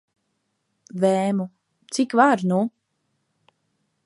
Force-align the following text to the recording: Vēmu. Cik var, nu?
Vēmu. 1.03 1.47
Cik 1.99 2.17
var, 2.21 2.45
nu? 2.53 2.61